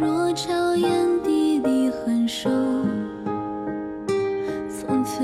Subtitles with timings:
[0.00, 2.48] 若朝烟底里横首，
[4.70, 5.22] 从此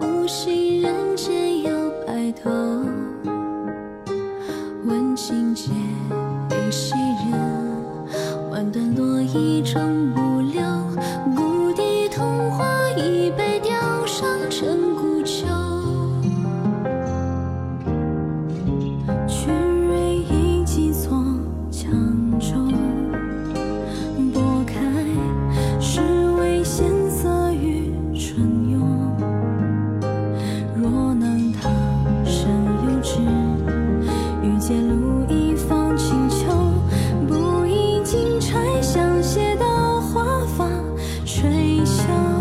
[0.00, 1.70] 不醒人间又
[2.06, 2.50] 白头。
[4.86, 5.70] 问情劫，
[6.48, 6.94] 离西
[7.30, 10.62] 人，万段落衣终不留，
[11.36, 13.74] 故地桐花已被雕
[14.06, 15.61] 上成古旧。
[41.82, 42.31] 你笑